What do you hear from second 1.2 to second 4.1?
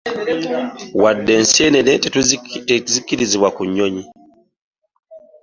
enseenene tezikkirizibwa ku nnyonyi